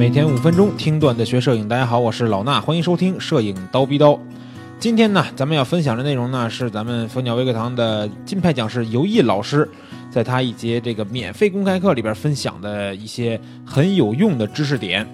[0.00, 4.18] 每天五分钟听段子学摄影，大家好，我是老衲，欢迎收听摄影刀逼刀。
[4.78, 9.68] 今天呢，咱们要分享的内容呢，是咱们蜂鸟微课堂的金牌讲师尤毅老师，
[10.10, 15.06] 在他一节这个免费公开课里边分享的一些很有用的知识点。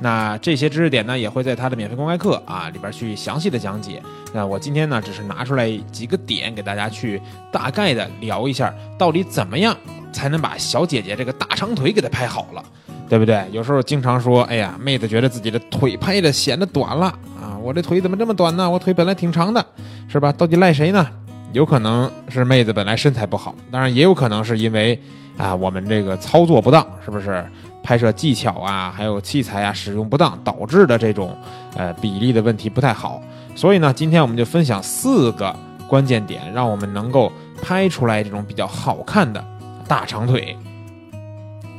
[0.00, 4.02] 那这些知识点呢，也会在他的免费公开课啊里边去详细的讲解。
[4.34, 7.22] 那我今天呢，只是拿出来几个点给大家去
[7.52, 9.76] 大概的聊一下，到底怎么样
[10.12, 12.64] 才能把小姐姐这个大长腿给她拍好了。
[13.12, 13.44] 对不对？
[13.52, 18.70] 有时候经常说，哎呀，妹子觉得自己的腿拍的显得短了啊，我这腿怎么这么短呢？
[18.70, 19.62] 我腿本来挺长的，
[20.08, 20.32] 是吧？
[20.32, 21.06] 到底赖谁呢？
[21.52, 24.98] 有可能是妹子本来身材不好，当然也有可能是因为
[25.36, 27.44] 啊，我们这个操作不当，是不是？
[27.82, 31.36] 拍摄技巧啊，还有器材啊使用不当导致的这种
[31.76, 33.20] 呃比例的问题不太好。
[33.54, 35.54] 所以呢，今天我们就分享四个
[35.86, 39.44] 关键点，让我们能够拍出来这种比较好看的
[39.86, 40.56] 大长腿。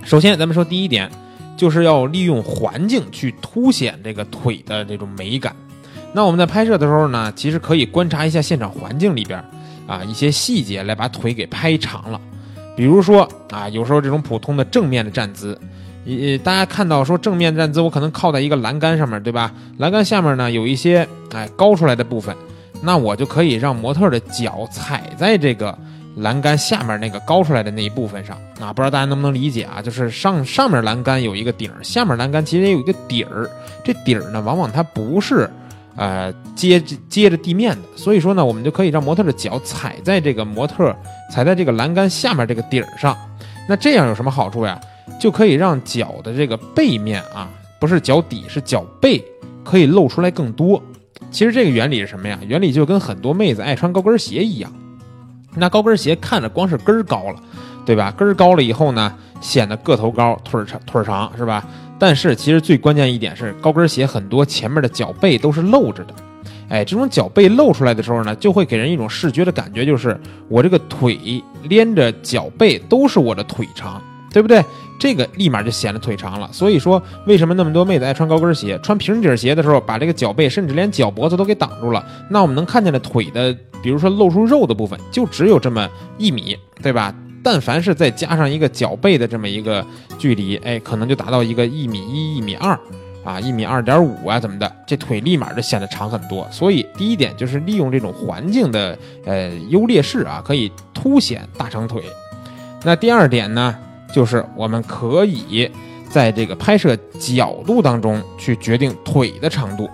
[0.05, 1.09] 首先，咱们说第一点。
[1.55, 5.55] 就是要利用环境去凸显这个腿的这种美感。
[6.11, 9.41] 那我们在拍摄的时候呢，其实可以观察一下现场环境里边
[9.85, 12.19] 啊一些细节，来把腿给拍长了。
[12.75, 15.57] 比如说啊，有时候这种普通的正面的站姿，
[16.07, 19.53] 呃，大家看到说正面站姿，我可能靠在一个栏杆上面对吧？
[19.77, 22.35] 栏杆下面呢有一些哎高出来的部分，
[22.81, 25.77] 那我就可以让模特的脚踩在这个。
[26.17, 29.81] 栏杆下面那个高出来的那一部分上啊，不知道大家能不能理解啊？
[29.81, 33.49] 就是上上面栏杆有一个顶，下面栏杆其实也有一个底儿。
[33.83, 35.49] 这底儿呢，往往它不是，
[35.95, 37.81] 呃，接接着地面的。
[37.95, 40.95] 所以说呢，我们就可以让模特的脚踩在这个模特
[41.31, 43.17] 踩在这个栏杆下面这个底儿上。
[43.67, 44.79] 那这样有什么好处呀？
[45.19, 49.23] 就可以让脚的这个背面啊，不是脚底，是脚背，
[49.63, 50.81] 可以露出来更多。
[51.31, 52.39] 其实这个原理是什么呀？
[52.47, 54.71] 原理就跟很多妹子爱穿高跟鞋一样。
[55.55, 57.35] 那高跟鞋看着光是跟儿高了，
[57.85, 58.13] 对吧？
[58.17, 61.63] 跟儿高了以后呢，显得个头高，腿长，腿长，是吧？
[61.99, 66.13] 但是其实最关键一点是，高跟鞋很多前面的脚背都是露着的。
[66.69, 70.19] 哎，这种脚背露出来的时候呢，就会给人一种视觉的感觉，就是
[70.49, 74.01] 我这个腿连着脚背都是我的腿长，
[74.33, 74.61] 对不对？
[74.99, 76.49] 这个立马就显得腿长了。
[76.51, 78.77] 所以说，为什么那么多妹子爱穿高跟鞋？
[78.79, 83.55] 穿平底鞋的时候，把这个脚背甚至连脚脖子都给挡住了，那我们能看见的腿的。
[83.81, 87.13] 比如说露出肉的部分就只有这么一米，对吧？
[87.43, 89.85] 但凡是再加上一个脚背的这么一个
[90.17, 92.79] 距离，哎，可能就达到一个一米一、一米二，
[93.25, 94.71] 啊，一米二点五啊，怎么的？
[94.87, 96.47] 这腿立马就显得长很多。
[96.49, 102.01] 所以第一点就是利用这种环境的呃优劣势啊，可以凸显大长腿。
[102.85, 103.75] 那第二点呢，
[104.13, 105.69] 就是我们可以
[106.09, 109.89] 在这个拍摄角度当中去决定腿的长度。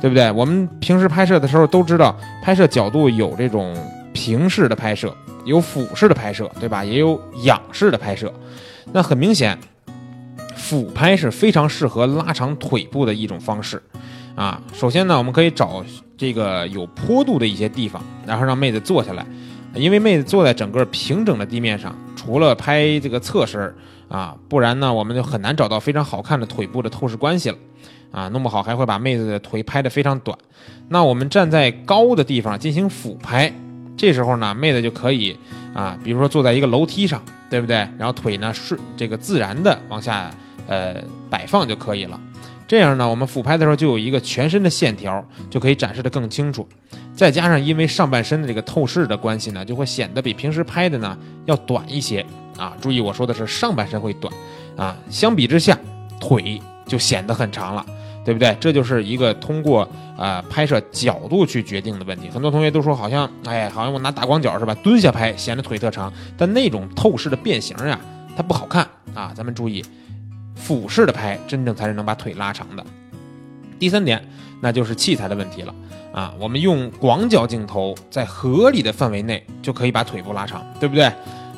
[0.00, 0.30] 对不对？
[0.32, 3.74] 我们平时拍摄的时候都知道，拍摄角度有这种
[4.12, 5.10] 平视的拍摄，
[5.46, 6.84] 有俯视的拍摄，对吧？
[6.84, 8.30] 也有仰视的拍摄。
[8.92, 9.58] 那很明显，
[10.54, 13.82] 俯拍是非常适合拉长腿部的一种方式
[14.34, 14.60] 啊。
[14.74, 15.82] 首先呢，我们可以找
[16.18, 19.24] 这个有坡度的一些地方，然后让妹子坐下来，
[19.74, 23.74] 因为妹子坐在整个平整的地面上，除了拍这个侧身
[24.08, 27.56] 啊，不然呢，我们就很难找到非常好看的腿部的透视关系了。
[28.10, 30.38] 啊，弄不好还会把妹子的腿拍得非常短。
[30.88, 33.52] 那我们站在高的地方进行俯拍，
[33.96, 35.36] 这时候呢，妹子就可以
[35.74, 37.20] 啊，比如说坐在一个楼梯上，
[37.50, 37.76] 对不对？
[37.98, 40.30] 然后腿呢顺这个自然的往下
[40.68, 40.94] 呃
[41.28, 42.20] 摆放就可以了。
[42.66, 46.66] 这样呢，我们俯拍的时候就有一个全身的线条，就可以展示的更清楚。
[47.14, 51.16] 再加上因为上半身的这个透视的关系呢，就会显得比平时拍的呢
[51.46, 52.24] 要短一些
[52.56, 52.76] 啊。
[52.80, 54.32] 注意我说的是上半身会短
[54.76, 55.78] 啊，相比之下
[56.18, 57.84] 腿就显得很长了。
[58.24, 58.56] 对不对？
[58.58, 59.86] 这就是一个通过
[60.16, 62.30] 啊拍摄角度去决定的问题。
[62.30, 64.74] 很多同学都说，好像哎，好像我拿大广角是吧？
[64.82, 68.00] 蹲下拍显得腿特长，但那种透视的变形呀，
[68.34, 69.30] 它不好看啊。
[69.36, 69.84] 咱们注意，
[70.64, 72.82] 俯视的拍，真正才是能把腿拉长的。
[73.78, 74.26] 第三点，
[74.62, 75.74] 那就是器材的问题了
[76.10, 76.32] 啊。
[76.40, 81.04] 我们用广角镜头，在合理的范围内就可以把腿部拉长，对不对？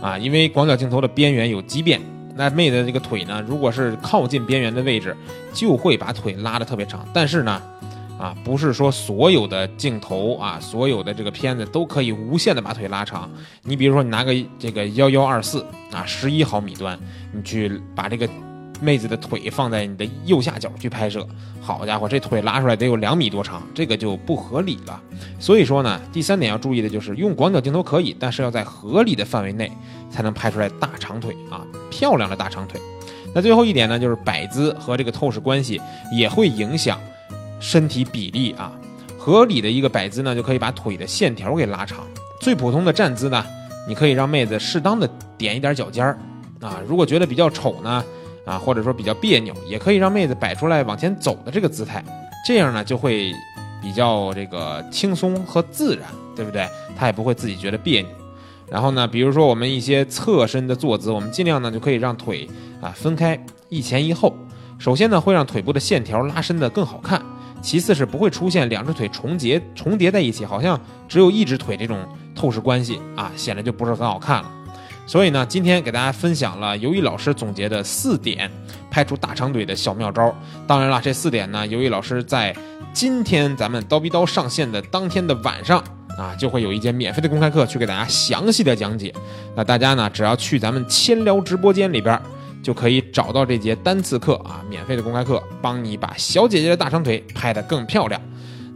[0.03, 2.01] 啊，因为广角镜头的边缘有畸变。
[2.35, 5.17] 那妹子这个腿呢，如果是靠近边缘的位置，
[5.53, 7.07] 就会把腿拉得特别长。
[7.15, 7.63] 但是呢，
[8.19, 13.31] 啊，不是说所有的镜头啊，所有的这个片子都可以无限的把腿拉长。
[13.63, 16.99] 你比如说，你拿个这个幺幺二四啊，十一毫米端，
[17.33, 18.29] 你去把这个。
[18.81, 21.27] 妹子的腿放在你的右下角去拍摄，
[21.61, 25.01] 好家伙，这腿拉出来得有两米多长，这个就不合理了。
[25.39, 29.73] 所以说呢，第三点要注意的就是用广角镜头可以，但是要在合理的范围内
[30.11, 32.81] 才能拍出来大长腿啊，漂亮的大长腿。
[33.35, 35.81] 那最后一点呢，就是摆姿和这个透视关系
[36.13, 37.01] 也会影响
[37.59, 38.73] 身体比例啊。
[39.19, 42.07] 合理的一个摆姿呢，就可以把腿的线条给拉长。
[42.41, 43.45] 最普通的站姿呢，
[43.89, 45.09] 你可以让妹子适当的
[45.39, 46.19] 点一点脚尖儿
[46.61, 46.81] 啊。
[46.87, 48.05] 如果觉得比较丑呢。
[48.47, 52.03] 啊，或者说比较别扭，也可以让妹子摆出来往前走的这个姿态，
[52.47, 53.33] 这样呢就会
[53.83, 56.67] 比较这个轻松和自然，对不对？
[56.97, 58.11] 她也不会自己觉得别扭。
[58.71, 62.49] 然后呢，比如说我们一些侧身的坐姿，我们尽量呢就可以让腿
[62.81, 63.39] 啊分开
[63.69, 64.35] 一前一后。
[64.79, 67.21] 首先呢会让腿部的线条拉伸的更好看，
[67.63, 71.99] 其次是不会出现两只腿重叠重叠在一起，好像只有一只腿这种
[72.35, 74.51] 透视关系啊，显得就不是很好看了。
[75.07, 78.51] 所以呢，今天给大家分享了尤一老师总结的四点
[78.91, 80.35] 拍出大长腿的小妙招。
[80.67, 82.55] 当然了，这四点呢，尤一老师在
[82.93, 85.83] 今天咱们刀逼刀上线的当天的晚上。
[86.17, 89.13] 啊，就会有一节免费的公开课去给大家详细的讲解。
[89.55, 92.19] 那大家呢，只要去咱们千聊直播间里边，
[92.63, 98.19] 就可以找到这节单次课啊，免费的公开课，帮你把小姐姐的大长腿拍得更漂亮。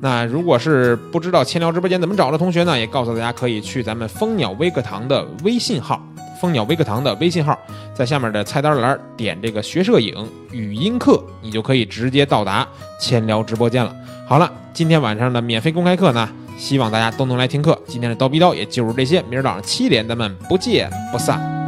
[0.03, 6.07] 那如果是不知道千聊直播间怎么找的同学呢，也告诉大家可以去咱们蜂鸟微课堂的微信号，
[6.41, 7.59] 蜂鸟微课堂的微信号，
[7.93, 12.67] 在下面的菜单栏点这个学摄影语音课，你就可以直接到达
[12.99, 13.95] 千聊直播间了。
[14.27, 16.27] 好了，今天晚上的免费公开课呢？
[16.57, 17.79] 希望大家都能来听课。
[17.87, 21.60] 今天的刀逼刀也就是这些，明儿早上七点咱们不见不散。